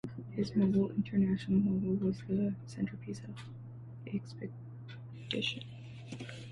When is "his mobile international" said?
0.31-1.59